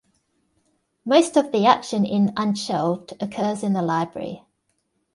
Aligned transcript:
Most 1.05 1.37
of 1.37 1.51
the 1.51 1.67
action 1.67 2.05
in 2.05 2.33
"Unshelved" 2.35 3.13
occurs 3.21 3.61
in 3.61 3.73
the 3.73 3.83
library. 3.83 4.43